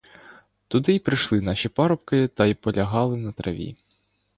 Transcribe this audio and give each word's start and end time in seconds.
Туди 0.67 0.95
й 0.95 0.99
прийшли 0.99 1.41
наші 1.41 1.69
парубки 1.69 2.27
та 2.27 2.45
й 2.45 2.53
полягали 2.53 3.17
на 3.17 3.31
траві. 3.31 3.75